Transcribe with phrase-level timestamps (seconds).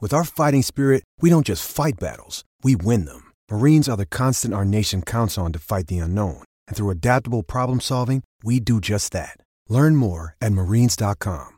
[0.00, 3.32] With our fighting spirit, we don't just fight battles, we win them.
[3.50, 6.44] Marines are the constant our nation counts on to fight the unknown.
[6.68, 9.38] And through adaptable problem solving, we do just that.
[9.68, 11.48] Learn more at marines.com.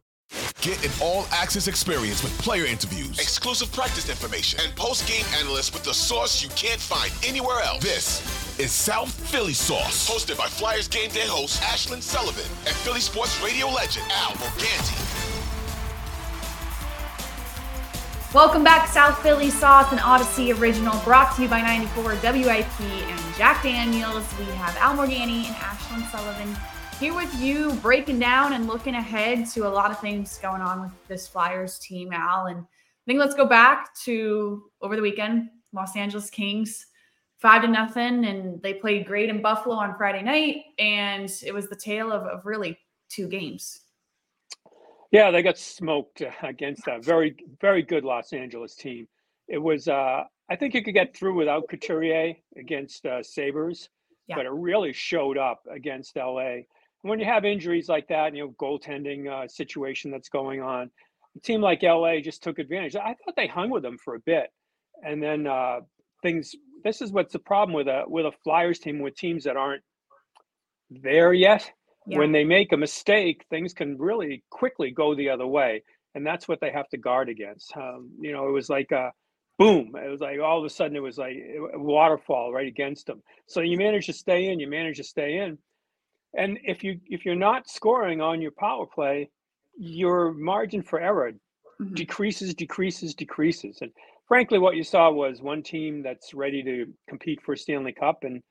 [0.62, 5.74] Get an all access experience with player interviews, exclusive practice information, and post game analysts
[5.74, 7.82] with the sauce you can't find anywhere else.
[7.82, 13.00] This is South Philly Sauce, hosted by Flyers game day host Ashlyn Sullivan and Philly
[13.00, 15.39] sports radio legend Al Morganti.
[18.32, 23.34] Welcome back, South Philly Sauce, an Odyssey original brought to you by 94 WIP and
[23.34, 24.24] Jack Daniels.
[24.38, 26.56] We have Al Morganti and Ashlyn Sullivan
[27.00, 30.80] here with you, breaking down and looking ahead to a lot of things going on
[30.80, 32.46] with this Flyers team, Al.
[32.46, 36.86] And I think let's go back to over the weekend, Los Angeles Kings,
[37.38, 41.68] five to nothing, and they played great in Buffalo on Friday night, and it was
[41.68, 43.80] the tale of, of really two games.
[45.10, 49.08] Yeah, they got smoked against a very, very good Los Angeles team.
[49.48, 53.88] It was, uh, I think you could get through without Couturier against uh, Sabres,
[54.28, 54.36] yeah.
[54.36, 56.58] but it really showed up against LA.
[57.02, 60.90] When you have injuries like that, and you know, goaltending uh, situation that's going on,
[61.36, 62.94] a team like LA just took advantage.
[62.94, 64.50] I thought they hung with them for a bit,
[65.02, 65.80] and then uh,
[66.22, 66.54] things.
[66.84, 69.82] This is what's the problem with a with a Flyers team with teams that aren't
[70.90, 71.70] there yet
[72.10, 72.18] yeah.
[72.18, 75.82] when they make a mistake, things can really quickly go the other way,
[76.14, 77.76] and that's what they have to guard against.
[77.76, 79.12] Um, you know, it was like a
[79.58, 79.94] boom.
[79.94, 81.36] It was like all of a sudden it was like
[81.74, 83.22] a waterfall right against them.
[83.46, 85.58] So you manage to stay in, you manage to stay in,
[86.36, 89.30] and if you if you're not scoring on your power play,
[89.78, 91.94] your margin for error mm-hmm.
[91.94, 93.92] decreases, decreases, decreases, and
[94.26, 98.42] frankly, what you saw was one team that's ready to compete for Stanley Cup and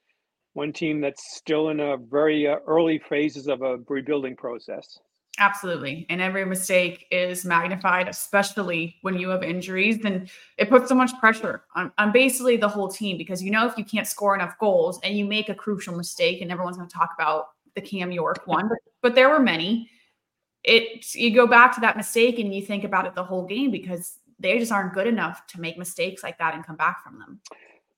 [0.54, 5.00] one team that's still in a very uh, early phases of a rebuilding process.
[5.40, 6.06] Absolutely.
[6.10, 10.04] And every mistake is magnified, especially when you have injuries.
[10.04, 13.66] And it puts so much pressure on, on basically the whole team because you know
[13.66, 16.90] if you can't score enough goals and you make a crucial mistake, and everyone's going
[16.90, 19.90] to talk about the Cam York one, but, but there were many.
[20.66, 23.72] It you go back to that mistake and you think about it the whole game
[23.72, 27.18] because they just aren't good enough to make mistakes like that and come back from
[27.18, 27.40] them.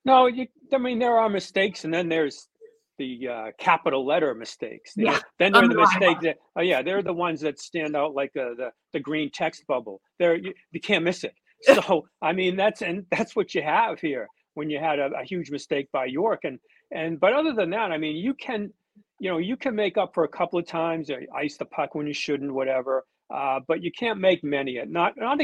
[0.04, 2.48] No, you, I mean there are mistakes, and then there's
[2.98, 4.92] the uh, capital letter mistakes.
[4.96, 5.18] Yeah.
[5.38, 8.54] Then they're the mistakes that, oh yeah, they're the ones that stand out like uh,
[8.56, 10.00] the the green text bubble.
[10.18, 11.34] They're you, you can't miss it.
[11.64, 15.24] So I mean that's and that's what you have here when you had a, a,
[15.24, 16.58] huge mistake by York and
[16.90, 18.72] and but other than that, I mean you can
[19.20, 22.08] you know you can make up for a couple of times, ice the puck when
[22.08, 23.04] you shouldn't, whatever.
[23.32, 24.80] Uh, but you can't make many.
[24.86, 25.38] Not not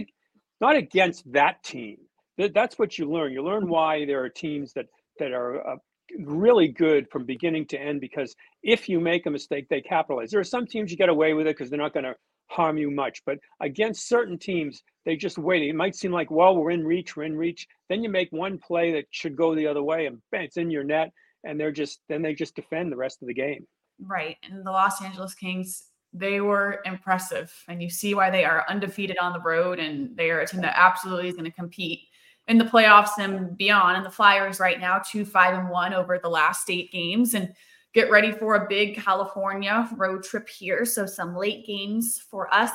[0.60, 1.98] not against that team.
[2.38, 3.32] That's what you learn.
[3.32, 4.86] You learn why there are teams that
[5.18, 5.76] that are uh,
[6.18, 10.30] really good from beginning to end because if you make a mistake, they capitalize.
[10.30, 12.14] There are some teams you get away with it because they're not going to
[12.48, 15.68] harm you much, but against certain teams, they just wait.
[15.68, 17.66] It might seem like, well, we're in reach, we're in reach.
[17.88, 20.70] Then you make one play that should go the other way, and bang, it's in
[20.70, 21.12] your net,
[21.44, 23.66] and they're just then they just defend the rest of the game.
[24.00, 25.84] Right, and the Los Angeles Kings.
[26.14, 30.30] They were impressive, and you see why they are undefeated on the road, and they
[30.30, 32.00] are a team that absolutely is going to compete
[32.48, 33.96] in the playoffs and beyond.
[33.96, 37.52] And the Flyers right now, two five and one over the last eight games, and
[37.94, 40.84] get ready for a big California road trip here.
[40.84, 42.72] So some late games for us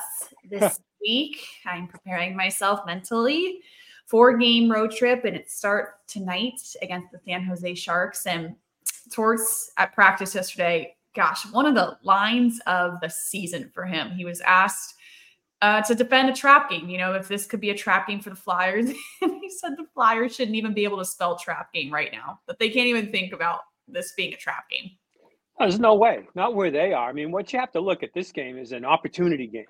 [0.49, 1.45] this week.
[1.65, 3.59] I'm preparing myself mentally.
[4.05, 8.25] Four game road trip, and it starts tonight against the San Jose Sharks.
[8.25, 8.55] And
[9.11, 14.11] Torts at practice yesterday, gosh, one of the lines of the season for him.
[14.11, 14.95] He was asked
[15.63, 16.89] uh, to defend a trap game.
[16.89, 18.89] You know, if this could be a trap game for the Flyers,
[19.21, 22.41] and he said the Flyers shouldn't even be able to spell trap game right now.
[22.47, 24.91] That they can't even think about this being a trap game.
[25.57, 27.09] There's no way, not where they are.
[27.09, 29.65] I mean, what you have to look at this game is an opportunity game,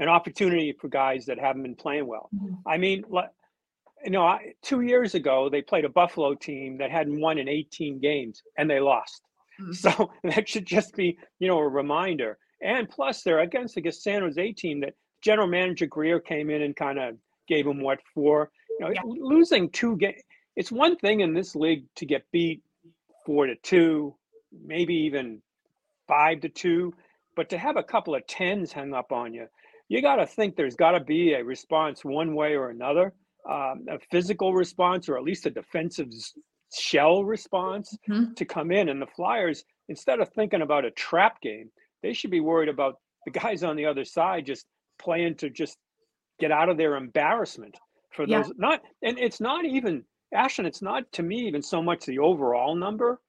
[0.00, 2.28] an opportunity for guys that haven't been playing well.
[2.34, 2.54] Mm-hmm.
[2.66, 3.04] I mean,
[4.04, 8.00] you know, two years ago they played a Buffalo team that hadn't won in 18
[8.00, 9.22] games and they lost.
[9.60, 9.72] Mm-hmm.
[9.72, 12.38] So that should just be, you know, a reminder.
[12.62, 14.94] And plus, they're against against San Jose team that
[15.26, 17.16] general manager Grier came in and kind of
[17.48, 18.48] gave them what for.
[18.78, 19.00] You know, yeah.
[19.04, 20.22] losing two games.
[20.54, 22.62] It's one thing in this league to get beat
[23.26, 24.14] four to two,
[24.64, 25.42] maybe even
[26.06, 26.94] five to two,
[27.34, 29.48] but to have a couple of tens hung up on you,
[29.88, 33.12] you got to think there's got to be a response one way or another,
[33.50, 36.08] um, a physical response or at least a defensive
[36.72, 38.32] shell response mm-hmm.
[38.34, 38.88] to come in.
[38.88, 41.70] And the Flyers, instead of thinking about a trap game,
[42.02, 44.66] they should be worried about the guys on the other side just
[44.98, 45.78] playing to just
[46.38, 47.76] get out of their embarrassment
[48.10, 48.48] for those.
[48.48, 48.52] Yeah.
[48.56, 50.66] Not and it's not even Ashton.
[50.66, 53.20] It's not to me even so much the overall number.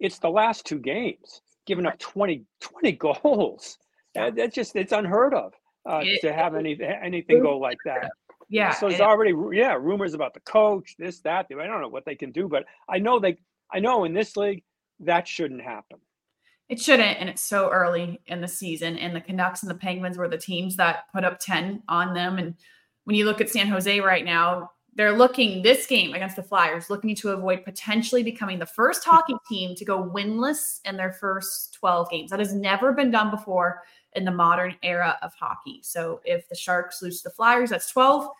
[0.00, 3.78] It's the last two games, giving up 20, 20 goals.
[4.14, 4.30] Yeah.
[4.30, 5.52] That's just it's unheard of
[5.88, 8.10] uh, it, to have any anything go like that.
[8.48, 8.72] Yeah.
[8.74, 11.46] So there's already yeah rumors about the coach, this that.
[11.50, 13.36] I don't know what they can do, but I know they
[13.72, 14.62] I know in this league
[15.00, 15.98] that shouldn't happen.
[16.72, 18.96] It shouldn't, and it's so early in the season.
[18.96, 22.38] And the Canucks and the Penguins were the teams that put up ten on them.
[22.38, 22.54] And
[23.04, 26.88] when you look at San Jose right now, they're looking this game against the Flyers,
[26.88, 31.74] looking to avoid potentially becoming the first hockey team to go winless in their first
[31.74, 32.30] 12 games.
[32.30, 33.82] That has never been done before
[34.14, 35.80] in the modern era of hockey.
[35.82, 38.30] So if the Sharks lose to the Flyers, that's 12.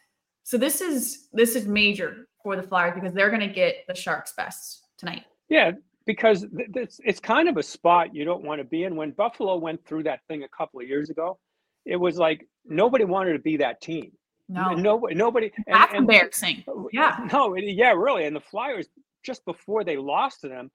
[0.44, 3.94] So this is this is major for the Flyers because they're going to get the
[3.94, 5.24] Sharks best tonight.
[5.50, 5.72] Yeah,
[6.06, 8.96] because it's it's kind of a spot you don't want to be in.
[8.96, 11.38] When Buffalo went through that thing a couple of years ago,
[11.84, 14.12] it was like nobody wanted to be that team.
[14.48, 15.52] No, nobody, nobody.
[15.66, 16.64] That's and, embarrassing.
[16.92, 17.26] Yeah.
[17.32, 18.26] No, yeah, really.
[18.26, 18.88] And the Flyers
[19.22, 20.70] just before they lost to them,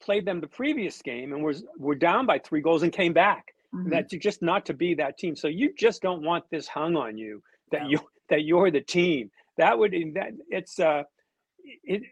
[0.00, 3.46] played them the previous game and was were down by three goals and came back.
[3.74, 3.90] Mm-hmm.
[3.90, 5.36] That just not to be that team.
[5.36, 7.42] So you just don't want this hung on you
[7.72, 7.88] that no.
[7.88, 9.30] you that you're the team.
[9.56, 11.04] That would that it's uh
[11.84, 12.02] it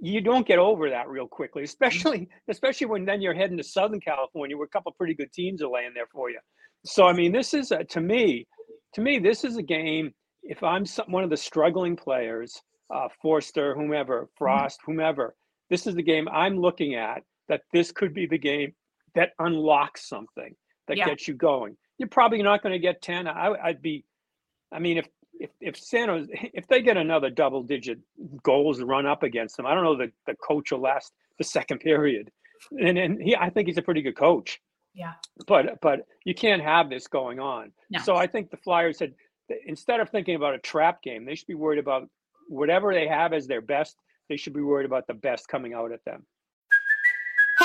[0.00, 1.66] you don't get over that real quickly, mm-hmm.
[1.66, 5.62] especially especially when then you're heading to Southern California, where a couple pretty good teams
[5.62, 6.38] are laying there for you.
[6.84, 8.46] So I mean, this is a, to me,
[8.94, 10.12] to me, this is a game.
[10.42, 12.60] If I'm some, one of the struggling players,
[12.94, 14.30] uh, Foerster, whomever, mm-hmm.
[14.36, 15.34] Frost, whomever,
[15.70, 17.22] this is the game I'm looking at.
[17.48, 18.74] That this could be the game
[19.14, 20.54] that unlocks something
[20.86, 21.06] that yeah.
[21.06, 21.76] gets you going.
[21.96, 23.26] You're probably not going to get ten.
[23.26, 24.04] I, I'd be,
[24.70, 27.98] I mean, if if if San Jose, if they get another double digit
[28.42, 31.78] goals run up against them, I don't know the the coach will last the second
[31.80, 32.30] period,
[32.78, 34.60] and and he I think he's a pretty good coach.
[34.94, 35.12] Yeah.
[35.46, 37.72] But but you can't have this going on.
[37.90, 38.00] No.
[38.00, 39.14] So I think the Flyers said
[39.66, 42.08] instead of thinking about a trap game, they should be worried about
[42.48, 43.96] whatever they have as their best.
[44.28, 46.26] They should be worried about the best coming out at them.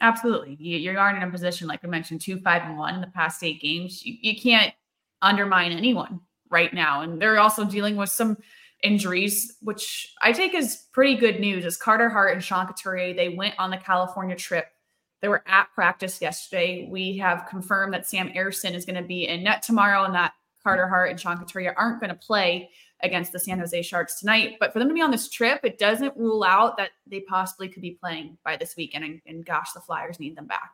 [0.00, 0.56] Absolutely.
[0.58, 3.42] You, aren't in a position, like I mentioned, two, five, and one in the past
[3.42, 4.02] eight games.
[4.04, 4.74] You, can't
[5.22, 6.20] undermine anyone
[6.50, 7.00] right now.
[7.00, 8.36] And they're also dealing with some
[8.82, 11.64] injuries, which I take as pretty good news.
[11.64, 14.66] As Carter Hart and Sean Couturier, they went on the California trip.
[15.22, 16.86] They were at practice yesterday.
[16.90, 20.34] We have confirmed that Sam Ersson is going to be in net tomorrow and that
[20.62, 22.70] Carter Hart and Sean Couturier aren't going to play
[23.02, 24.56] against the San Jose Sharks tonight.
[24.58, 27.68] But for them to be on this trip, it doesn't rule out that they possibly
[27.68, 29.04] could be playing by this weekend.
[29.04, 30.72] And, and gosh, the Flyers need them back.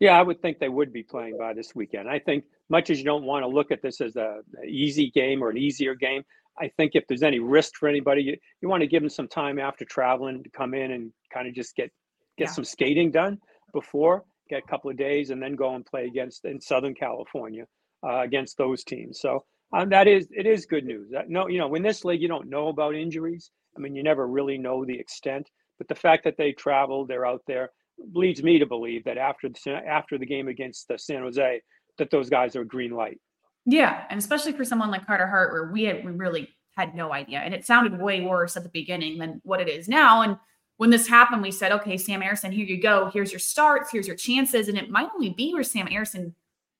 [0.00, 2.08] Yeah, I would think they would be playing by this weekend.
[2.08, 5.10] I think, much as you don't want to look at this as a, a easy
[5.10, 6.22] game or an easier game,
[6.60, 9.28] I think if there's any risk for anybody, you, you want to give them some
[9.28, 11.90] time after traveling to come in and kind of just get
[12.36, 12.52] get yeah.
[12.52, 13.38] some skating done
[13.72, 17.64] before, get a couple of days, and then go and play against in Southern California
[18.06, 19.20] uh, against those teams.
[19.20, 21.10] So um, that is it is good news.
[21.28, 23.50] no, you know, in this league, you don't know about injuries.
[23.76, 25.50] I mean, you never really know the extent.
[25.76, 27.70] But the fact that they traveled, they're out there,
[28.12, 31.60] leads me to believe that after the after the game against the San Jose,
[31.98, 33.20] that those guys are green light.
[33.66, 37.12] Yeah, and especially for someone like Carter Hart, where we had we really had no
[37.12, 40.22] idea, and it sounded way worse at the beginning than what it is now.
[40.22, 40.38] And
[40.78, 43.10] when this happened, we said, okay, Sam Ersson, here you go.
[43.12, 43.90] Here's your starts.
[43.90, 46.32] Here's your chances, and it might only be where Sam Ersson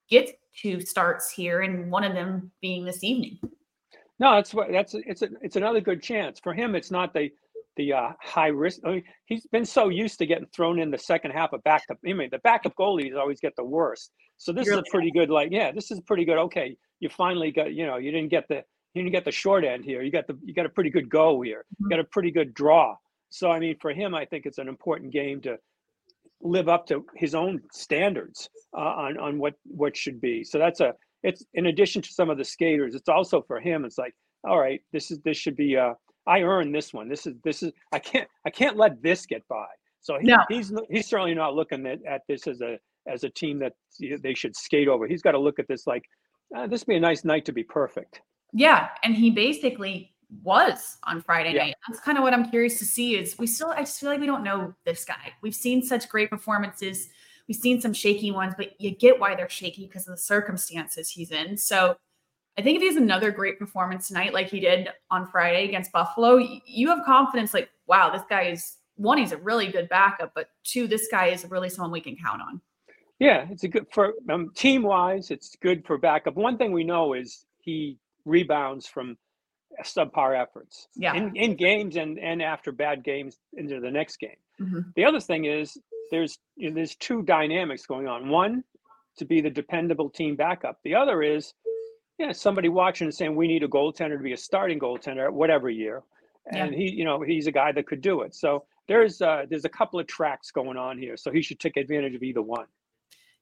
[0.08, 3.38] gets two starts here, and one of them being this evening.
[4.18, 6.74] No, that's what that's it's a, it's another good chance for him.
[6.74, 7.30] It's not the
[7.76, 8.80] the uh, high risk.
[8.84, 11.98] I mean, he's been so used to getting thrown in the second half of backup.
[12.06, 14.10] I mean, the backup goalies always get the worst.
[14.36, 14.80] So this really?
[14.80, 15.30] is a pretty good.
[15.30, 16.38] Like, yeah, this is pretty good.
[16.38, 17.72] Okay, you finally got.
[17.72, 20.02] You know, you didn't get the you didn't get the short end here.
[20.02, 21.64] You got the you got a pretty good go here.
[21.74, 21.84] Mm-hmm.
[21.84, 22.96] You got a pretty good draw.
[23.30, 25.58] So I mean, for him, I think it's an important game to
[26.40, 30.44] live up to his own standards uh, on on what what should be.
[30.44, 33.84] So that's a it's in addition to some of the skaters, it's also for him.
[33.84, 34.14] It's like,
[34.48, 35.94] all right, this is this should be uh
[36.26, 37.08] I earned this one.
[37.08, 39.66] This is this is I can't I can't let this get by.
[40.00, 40.38] So he, no.
[40.48, 44.34] he's he's certainly not looking at, at this as a as a team that they
[44.34, 45.06] should skate over.
[45.06, 46.04] He's got to look at this like
[46.56, 48.20] uh, this be a nice night to be perfect.
[48.52, 51.66] Yeah, and he basically was on Friday yeah.
[51.66, 51.74] night.
[51.88, 53.16] That's kind of what I'm curious to see.
[53.16, 55.32] Is we still I just feel like we don't know this guy.
[55.42, 57.08] We've seen such great performances.
[57.46, 61.08] We've seen some shaky ones, but you get why they're shaky because of the circumstances
[61.08, 61.56] he's in.
[61.56, 61.96] So
[62.58, 65.92] I think if he has another great performance tonight, like he did on Friday against
[65.92, 67.54] Buffalo, you have confidence.
[67.54, 69.16] Like, wow, this guy is one.
[69.16, 72.42] He's a really good backup, but two, this guy is really someone we can count
[72.42, 72.60] on.
[73.18, 75.30] Yeah, it's a good for um, team wise.
[75.30, 76.34] It's good for backup.
[76.34, 79.16] One thing we know is he rebounds from
[79.84, 81.14] subpar efforts yeah.
[81.14, 84.36] in, in games and and after bad games into the next game.
[84.60, 84.80] Mm-hmm.
[84.96, 85.78] The other thing is
[86.10, 88.28] there's you know, there's two dynamics going on.
[88.28, 88.64] One
[89.18, 90.78] to be the dependable team backup.
[90.84, 91.54] The other is
[92.18, 95.32] yeah somebody watching and saying we need a goaltender to be a starting goaltender at
[95.32, 96.02] whatever year,
[96.50, 96.78] and yeah.
[96.78, 98.34] he you know he's a guy that could do it.
[98.34, 101.16] So there's uh, there's a couple of tracks going on here.
[101.16, 102.66] So he should take advantage of either one.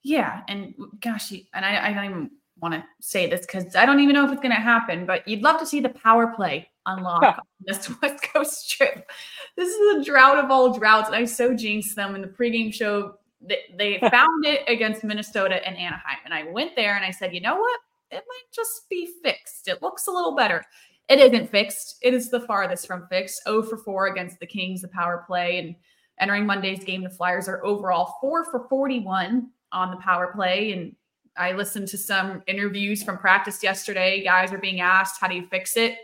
[0.03, 4.01] Yeah, and gosh, and I, I don't even want to say this because I don't
[4.01, 6.69] even know if it's going to happen, but you'd love to see the power play
[6.87, 9.11] unlock on this West Coast trip.
[9.57, 12.73] This is a drought of all droughts, and I so jinxed them in the pregame
[12.73, 13.19] show.
[13.41, 17.35] They, they found it against Minnesota and Anaheim, and I went there and I said,
[17.35, 17.81] you know what?
[18.11, 19.69] It might just be fixed.
[19.69, 20.65] It looks a little better.
[21.09, 21.97] It isn't fixed.
[22.03, 23.43] It is the farthest from fixed.
[23.45, 25.75] 0 for 4 against the Kings, the power play, and
[26.21, 30.73] entering Monday's game, the Flyers are overall 4 for 41 on the power play.
[30.73, 30.95] And
[31.39, 34.23] I listened to some interviews from practice yesterday.
[34.25, 35.97] Guys are being asked, how do you fix it?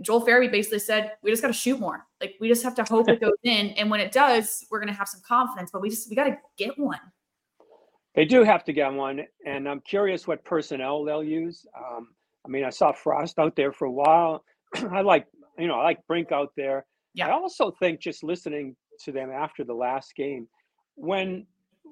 [0.00, 2.06] Joel Farabee basically said, we just got to shoot more.
[2.20, 3.70] Like we just have to hope it goes in.
[3.70, 6.24] And when it does, we're going to have some confidence, but we just, we got
[6.24, 7.00] to get one.
[8.14, 9.24] They do have to get one.
[9.46, 11.66] And I'm curious what personnel they'll use.
[11.76, 12.08] Um,
[12.44, 14.44] I mean, I saw Frost out there for a while.
[14.90, 15.26] I like,
[15.58, 16.86] you know, I like Brink out there.
[17.14, 17.28] Yeah.
[17.28, 20.48] I also think just listening to them after the last game,
[20.96, 21.46] when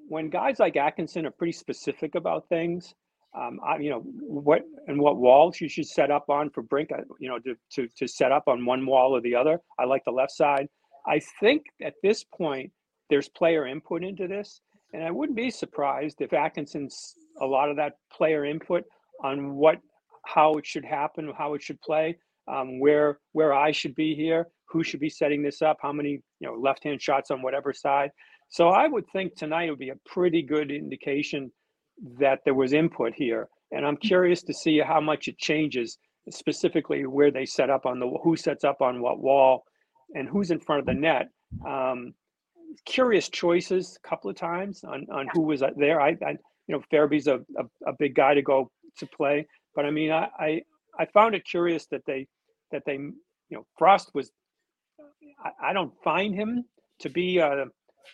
[0.08, 2.94] when guys like Atkinson are pretty specific about things,
[3.34, 6.90] um, I, you know what and what walls you should set up on for Brink,
[6.92, 9.60] uh, you know, to, to to set up on one wall or the other.
[9.78, 10.68] I like the left side.
[11.06, 12.70] I think at this point
[13.08, 14.60] there's player input into this,
[14.92, 18.84] and I wouldn't be surprised if Atkinson's a lot of that player input
[19.24, 19.78] on what
[20.26, 22.18] how it should happen, how it should play,
[22.48, 26.22] um, where where I should be here, who should be setting this up, how many
[26.40, 28.10] you know left hand shots on whatever side.
[28.52, 31.50] So I would think tonight would be a pretty good indication
[32.20, 33.48] that there was input here.
[33.70, 35.96] And I'm curious to see how much it changes,
[36.28, 39.64] specifically where they set up on the who sets up on what wall
[40.14, 41.28] and who's in front of the net.
[41.66, 42.12] Um,
[42.84, 46.02] curious choices a couple of times on, on who was there.
[46.02, 46.32] I, I
[46.66, 50.10] you know, Farabee's a, a, a, big guy to go to play, but I mean,
[50.10, 50.62] I, I,
[50.98, 52.26] I found it curious that they,
[52.70, 53.14] that they, you
[53.50, 54.30] know, Frost was,
[55.42, 56.64] I, I don't find him
[57.00, 57.66] to be a,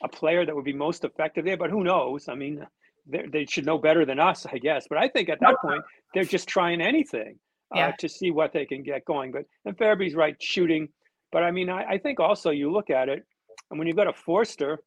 [0.02, 2.28] a player that would be most effective there, but who knows?
[2.28, 2.66] I mean,
[3.08, 4.86] they should know better than us, I guess.
[4.88, 5.82] But I think at that point,
[6.14, 7.38] they're just trying anything
[7.74, 7.92] uh, yeah.
[7.98, 9.32] to see what they can get going.
[9.32, 10.88] But and Farabee's right, shooting.
[11.32, 13.22] But I mean, I, I, think also you look at it,
[13.70, 14.78] and when you've got a Foerster,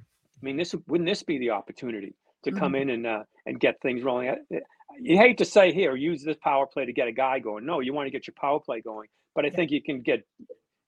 [0.00, 2.58] I mean, this wouldn't this be the opportunity to mm-hmm.
[2.58, 4.34] come in and uh, and get things rolling?
[5.00, 7.66] You hate to say here, use this power play to get a guy going.
[7.66, 9.08] No, you want to get your power play going.
[9.34, 10.22] But I think you can get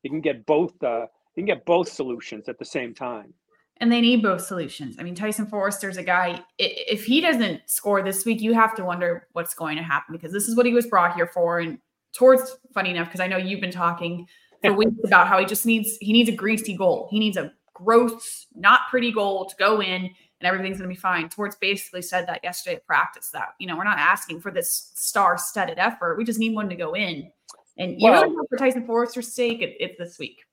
[0.02, 3.34] you can get both uh, you can get both solutions at the same time
[3.78, 4.97] and they need both solutions.
[4.99, 8.85] I mean, Tyson Foerster's a guy, if he doesn't score this week, you have to
[8.85, 11.61] wonder what's going to happen because this is what he was brought here for.
[11.61, 11.78] And
[12.14, 14.26] Torts funny enough, because I know you've been talking
[14.62, 17.09] for weeks about how he just needs he needs a greasy goal.
[17.11, 21.28] He needs a gross, not pretty goal to go in and everything's gonna be fine.
[21.28, 24.92] Torts basically said that yesterday at practice that, you know, we're not asking for this
[24.95, 26.16] star studded effort.
[26.16, 27.30] We just need one to go in.
[27.76, 30.45] And you well, know for Tyson Foerster's sake, it, it's this week.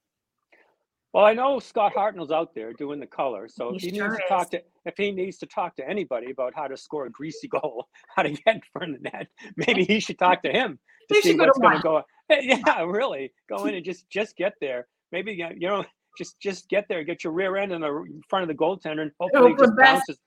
[1.14, 4.10] Well, I know Scott Hartnell's out there doing the color, so he if he sure
[4.10, 7.06] needs to talk to if he needs to talk to anybody about how to score
[7.06, 10.42] a greasy goal, how to get in front of the net, maybe he should talk
[10.42, 10.80] to him
[11.10, 12.04] to see what's going to go.
[12.30, 14.88] Yeah, really, go in and just just get there.
[15.12, 15.86] Maybe you know,
[16.18, 19.12] just just get there, get your rear end in the front of the goaltender, and
[19.20, 20.18] hopefully it just bounces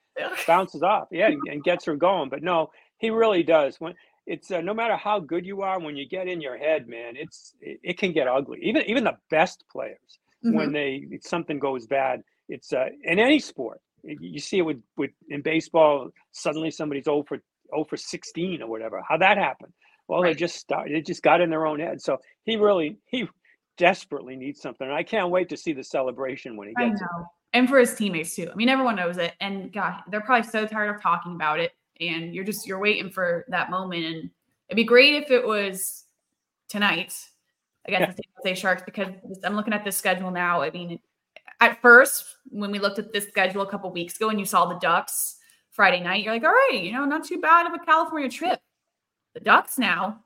[0.47, 1.09] bounces off.
[1.11, 2.29] Yeah, and gets her going.
[2.29, 3.81] But no, he really does.
[3.81, 3.95] When
[4.27, 7.17] it's uh, no matter how good you are, when you get in your head, man,
[7.17, 8.61] it's it, it can get ugly.
[8.63, 10.57] Even even the best players mm-hmm.
[10.57, 12.23] when they something goes bad.
[12.49, 13.81] It's uh, in any sport.
[14.03, 16.11] You see it with, with in baseball.
[16.33, 17.39] Suddenly somebody's over for
[17.73, 19.03] over for 16 or whatever.
[19.09, 19.73] How that happened?
[20.09, 20.35] Well, right.
[20.35, 20.95] they just started.
[20.95, 22.01] They just got in their own head.
[22.01, 23.27] So he really he
[23.77, 24.87] desperately needs something.
[24.87, 27.09] And I can't wait to see the celebration when he gets it.
[27.53, 28.49] and for his teammates too.
[28.51, 31.73] I mean, everyone knows it, and God, they're probably so tired of talking about it.
[32.01, 34.31] And you're just you're waiting for that moment, and
[34.69, 36.05] it'd be great if it was
[36.69, 37.15] tonight
[37.87, 38.15] against yeah.
[38.15, 39.09] the San Jose Sharks because
[39.45, 40.63] I'm looking at this schedule now.
[40.63, 40.99] I mean,
[41.61, 44.67] at first when we looked at this schedule a couple weeks ago and you saw
[44.67, 45.37] the Ducks
[45.71, 48.61] Friday night, you're like, all right, you know, not too bad of a California trip.
[49.35, 50.21] The Ducks now,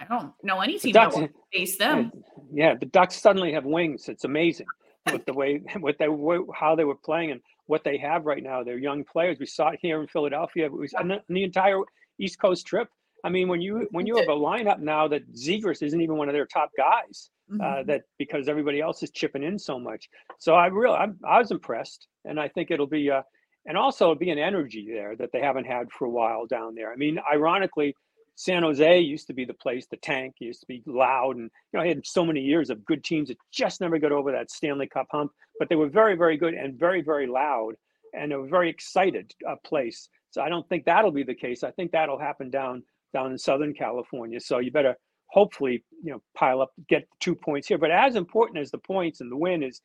[0.00, 2.12] I don't know any team that will face them.
[2.52, 4.08] Yeah, the Ducks suddenly have wings.
[4.08, 4.66] It's amazing
[5.12, 6.08] with the way with they
[6.54, 8.62] how they were playing and what they have right now.
[8.62, 9.38] They're young players.
[9.38, 10.66] We saw it here in Philadelphia.
[10.66, 11.80] It was on the, the entire
[12.18, 12.88] East Coast trip.
[13.28, 16.30] I mean, when you when you have a lineup now that Zegras isn't even one
[16.30, 17.60] of their top guys, uh, mm-hmm.
[17.60, 20.08] uh, that because everybody else is chipping in so much.
[20.38, 23.20] So I really i i was impressed, and I think it'll be uh,
[23.66, 26.74] and also it'll be an energy there that they haven't had for a while down
[26.74, 26.90] there.
[26.90, 27.94] I mean, ironically,
[28.34, 31.78] San Jose used to be the place, the tank used to be loud, and you
[31.78, 34.50] know, I had so many years of good teams that just never got over that
[34.50, 37.74] Stanley Cup hump, but they were very, very good and very, very loud,
[38.14, 40.08] and a very excited uh, place.
[40.30, 41.62] So I don't think that'll be the case.
[41.62, 44.40] I think that'll happen down down in Southern California.
[44.40, 44.94] So you better
[45.30, 47.78] hopefully, you know, pile up, get two points here.
[47.78, 49.80] But as important as the points and the win is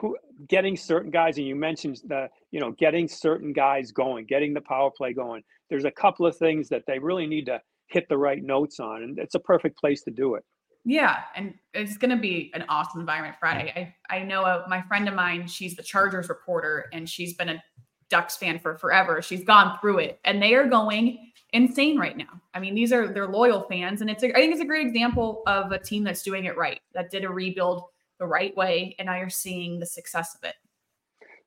[0.00, 0.16] who
[0.48, 4.60] getting certain guys, and you mentioned the, you know, getting certain guys going, getting the
[4.62, 5.42] power play going.
[5.68, 9.02] There's a couple of things that they really need to hit the right notes on,
[9.02, 10.44] and it's a perfect place to do it.
[10.84, 13.94] Yeah, and it's going to be an awesome environment Friday.
[14.10, 15.46] I I know a, my friend of mine.
[15.46, 17.62] She's the Chargers reporter, and she's been a
[18.10, 19.22] Ducks fan for forever.
[19.22, 22.40] She's gone through it, and they are going insane right now.
[22.54, 24.86] I mean, these are they're loyal fans, and it's a, I think it's a great
[24.86, 27.84] example of a team that's doing it right, that did a rebuild
[28.18, 30.54] the right way, and now you're seeing the success of it.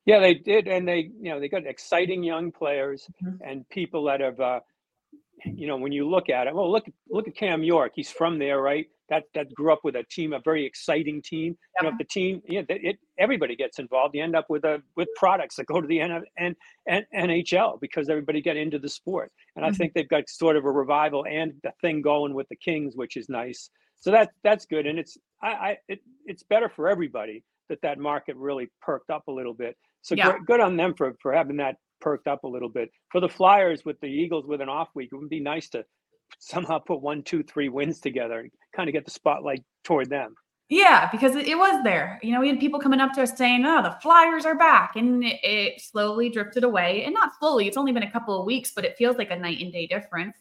[0.04, 3.42] Yeah, they did, and they you know they got exciting young players mm-hmm.
[3.42, 4.40] and people that have.
[4.40, 4.60] Uh,
[5.44, 7.92] you know, when you look at it, well, look look at Cam York.
[7.94, 8.86] He's from there, right?
[9.08, 11.52] That that grew up with a team, a very exciting team.
[11.52, 11.58] Yep.
[11.78, 14.14] You know, if the team, yeah, you know, it, everybody gets involved.
[14.14, 16.56] You end up with a with products that go to the N, N,
[16.88, 19.30] N, NHL because everybody get into the sport.
[19.54, 19.74] And mm-hmm.
[19.74, 22.96] I think they've got sort of a revival and the thing going with the Kings,
[22.96, 23.70] which is nice.
[24.00, 27.98] So that that's good, and it's I, I it, it's better for everybody that that
[27.98, 29.76] market really perked up a little bit.
[30.02, 30.32] So yeah.
[30.32, 32.88] good, good on them for for having that perked up a little bit.
[33.10, 35.84] For the Flyers with the Eagles with an off week, it would be nice to
[36.38, 40.36] somehow put one, two, three wins together and kind of get the spotlight toward them.
[40.68, 42.20] Yeah, because it was there.
[42.22, 44.94] You know, we had people coming up to us saying, "Oh, the Flyers are back,"
[44.94, 47.02] and it, it, slowly drifted away.
[47.04, 49.36] And not slowly; it's only been a couple of weeks, but it feels like a
[49.36, 50.36] night and day difference.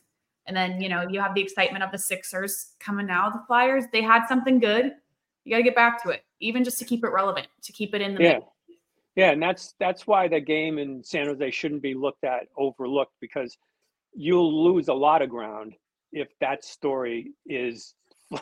[0.45, 3.31] And then, you know, you have the excitement of the Sixers coming now.
[3.31, 4.93] The Flyers, they had something good.
[5.43, 7.95] You got to get back to it, even just to keep it relevant, to keep
[7.95, 8.39] it in the yeah.
[9.15, 13.13] Yeah, and that's that's why the game in San Jose shouldn't be looked at overlooked
[13.21, 13.57] because
[14.13, 15.75] you'll lose a lot of ground
[16.11, 17.93] if that story is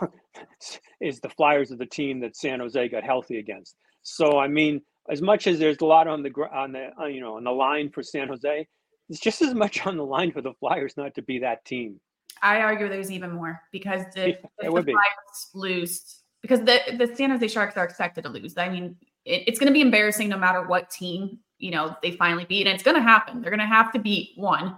[1.02, 3.76] is the Flyers of the team that San Jose got healthy against.
[4.02, 7.22] So I mean, as much as there's a lot on the on the uh, you
[7.22, 8.68] know on the line for San Jose,
[9.10, 12.00] it's just as much on the line for the Flyers not to be that team.
[12.42, 15.60] I argue there's even more because the, yeah, if the Flyers be.
[15.60, 18.58] lose because the the San Jose Sharks are expected to lose.
[18.58, 22.12] I mean, it, it's going to be embarrassing no matter what team you know they
[22.12, 23.42] finally beat, and it's going to happen.
[23.42, 24.78] They're going to have to beat one,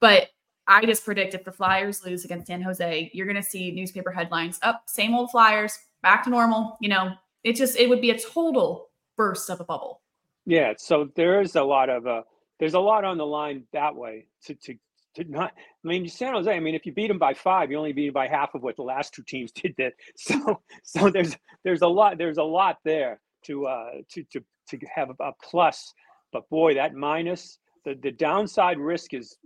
[0.00, 0.28] but
[0.66, 4.10] I just predict if the Flyers lose against San Jose, you're going to see newspaper
[4.10, 6.76] headlines up, same old Flyers, back to normal.
[6.80, 10.00] You know, it just it would be a total burst of a bubble.
[10.46, 12.22] Yeah, so there's a lot of uh,
[12.58, 14.74] there's a lot on the line that way to to
[15.16, 15.52] to not.
[15.56, 16.50] I mean, San Jose.
[16.50, 18.62] I mean, if you beat them by five, you only beat them by half of
[18.62, 19.74] what the last two teams did.
[19.78, 24.40] That so so there's there's a lot there's a lot there to uh to to
[24.68, 25.92] to have a plus.
[26.32, 29.36] But boy, that minus the the downside risk is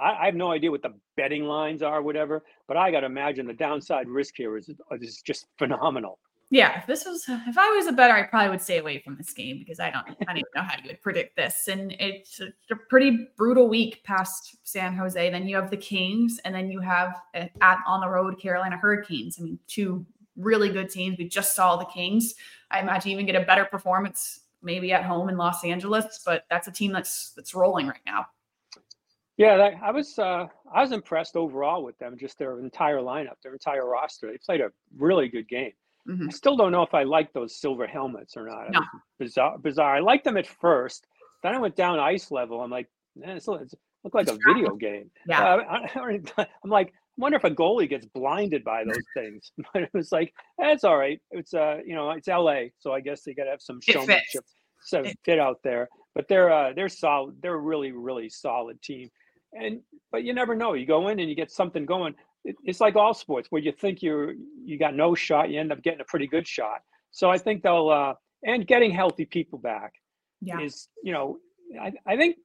[0.00, 3.06] I, I, have no idea what the betting lines are, whatever, but I got to
[3.06, 6.18] imagine the downside risk here is, is just phenomenal.
[6.50, 9.16] Yeah, if this was if I was a better, I probably would stay away from
[9.16, 11.68] this game because I don't I don't even know how you would predict this.
[11.68, 15.30] And it's a pretty brutal week past San Jose.
[15.30, 18.78] Then you have the Kings, and then you have uh, at on the road Carolina
[18.78, 19.36] Hurricanes.
[19.38, 20.06] I mean, two
[20.38, 21.18] really good teams.
[21.18, 22.34] We just saw the Kings.
[22.70, 26.68] I imagine even get a better performance maybe at home in Los Angeles, but that's
[26.68, 28.26] a team that's that's rolling right now.
[29.36, 33.34] Yeah, that, I was uh, I was impressed overall with them, just their entire lineup,
[33.42, 34.30] their entire roster.
[34.30, 35.72] They played a really good game.
[36.08, 36.28] Mm-hmm.
[36.28, 38.70] I still don't know if I like those silver helmets or not.
[38.70, 38.80] No.
[39.18, 39.96] Bizarre, bizarre.
[39.96, 41.06] I liked them at first.
[41.42, 42.62] Then I went down ice level.
[42.62, 45.10] I'm like, man, it's, it's looked like a video game.
[45.26, 45.44] Yeah.
[45.44, 49.52] Uh, I, am like, wonder if a goalie gets blinded by those things.
[49.72, 51.20] But it was like, that's all right.
[51.30, 54.44] It's uh, you know, it's LA, so I guess they got to have some showmanship,
[54.82, 55.88] so fit out there.
[56.14, 57.36] But they're uh, they're solid.
[57.42, 59.10] They're a really really solid team
[59.52, 60.74] and but you never know.
[60.74, 62.14] You go in and you get something going.
[62.44, 65.72] It, it's like all sports where you think you're you got no shot, you end
[65.72, 66.80] up getting a pretty good shot.
[67.10, 69.92] So I think they'll uh, and getting healthy people back.
[70.40, 70.60] yeah.
[70.60, 71.38] is, you know,
[71.80, 72.36] I, I think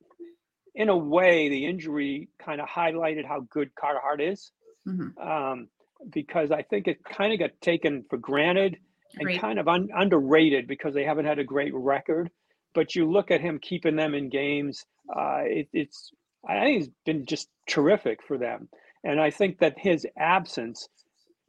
[0.76, 4.52] in a way the injury kind of highlighted how good Carter Hart is.
[4.88, 5.17] Mm-hmm.
[5.28, 5.67] Um,
[6.12, 8.78] because I think it kind of got taken for granted
[9.19, 12.30] and kind of un- underrated because they haven't had a great record.
[12.74, 16.12] But you look at him keeping them in games, uh, it, it's
[16.48, 18.67] I think it's been just terrific for them.
[19.04, 20.88] And I think that his absence,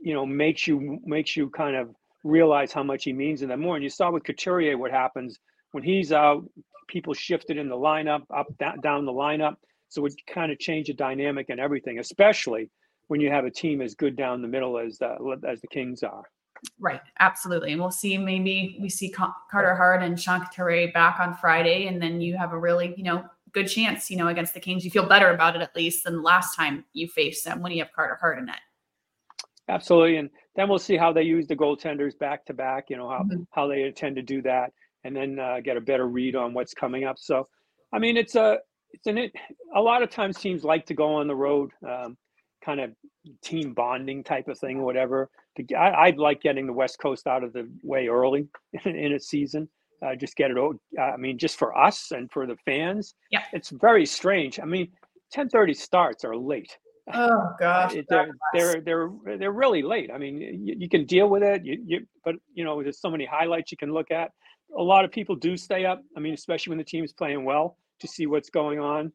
[0.00, 1.94] you know, makes you makes you kind of
[2.24, 3.76] realize how much he means in them more.
[3.76, 5.38] And you saw with Couturier what happens
[5.72, 6.44] when he's out.
[6.86, 8.46] People shifted in the lineup, up
[8.82, 9.56] down the lineup,
[9.88, 12.70] so it kind of changed the dynamic and everything, especially
[13.08, 16.02] when you have a team as good down the middle as the, as the Kings
[16.02, 16.24] are.
[16.80, 17.72] Right, absolutely.
[17.72, 18.16] And we'll see.
[18.16, 22.52] Maybe we see Carter Hart and Sean Couturier back on Friday, and then you have
[22.52, 24.84] a really, you know, good chance, you know, against the Kings.
[24.84, 27.72] You feel better about it at least than the last time you faced them when
[27.72, 28.56] you have Carter Hart in it.
[29.68, 32.86] Absolutely, and then we'll see how they use the goaltenders back to back.
[32.90, 33.42] You know how mm-hmm.
[33.50, 34.72] how they intend to do that,
[35.04, 37.18] and then uh, get a better read on what's coming up.
[37.18, 37.46] So,
[37.92, 38.58] I mean, it's a
[38.90, 39.32] it's an it.
[39.74, 41.70] A lot of times teams like to go on the road.
[41.86, 42.16] Um,
[42.64, 42.90] kind of
[43.42, 45.30] team bonding type of thing, whatever.
[45.76, 48.48] I, I like getting the West Coast out of the way early
[48.84, 49.68] in a season.
[50.04, 50.76] Uh, just get it.
[51.00, 53.14] I mean, just for us and for the fans.
[53.30, 54.60] Yeah, it's very strange.
[54.60, 54.88] I mean,
[55.30, 56.76] ten thirty starts are late.
[57.12, 60.10] Oh gosh, they're they're they're they're really late.
[60.12, 61.64] I mean, you, you can deal with it.
[61.64, 64.32] You, you but you know, there's so many highlights you can look at.
[64.76, 66.02] A lot of people do stay up.
[66.16, 69.12] I mean, especially when the team's playing well to see what's going on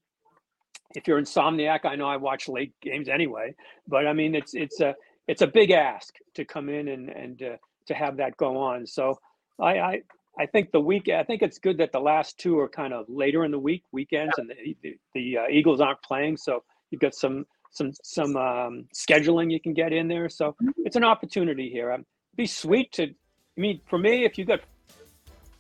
[0.96, 3.56] if you're insomniac, I know I watch late games anyway,
[3.88, 4.96] but I mean it's it's a
[5.28, 8.88] it's a big ask to come in and and uh, to have that go on.
[8.88, 9.20] So
[9.60, 10.02] I, I
[10.40, 13.06] I think the week I think it's good that the last two are kind of
[13.08, 17.02] later in the week weekends, and the the, the uh, Eagles aren't playing, so you've
[17.02, 20.30] got some some some um, scheduling you can get in there.
[20.30, 20.70] So mm-hmm.
[20.86, 21.92] it's an opportunity here.
[21.92, 23.04] Um, be sweet to.
[23.04, 24.62] I mean, for me, if you got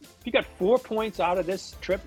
[0.02, 2.02] if you got four points out of this trip,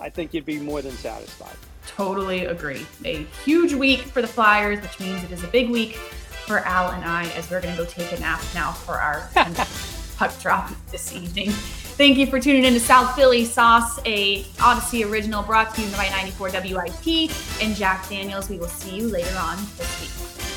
[0.00, 1.56] I think you'd be more than satisfied.
[1.96, 2.86] Totally agree.
[3.04, 6.90] A huge week for the Flyers, which means it is a big week for Al
[6.90, 9.28] and I as we're going to go take a nap now for our
[10.16, 11.50] puck drop this evening.
[11.50, 15.90] Thank you for tuning in to South Philly Sauce, a Odyssey original brought to you
[15.96, 18.48] by 94 WIP and Jack Daniels.
[18.48, 20.47] We will see you later on this week.